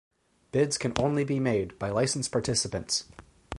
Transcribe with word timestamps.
Bids 0.51 0.79
can 0.79 0.93
only 0.97 1.23
be 1.23 1.39
made 1.39 1.77
by 1.77 1.91
licensed 1.91 2.31
participants. 2.31 3.03